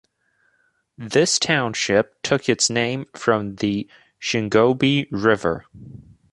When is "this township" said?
0.97-2.19